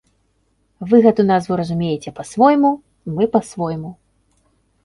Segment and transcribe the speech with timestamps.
[0.93, 2.71] Вы гэту назву разумееце па-свойму,
[3.19, 3.91] мы па-свойму.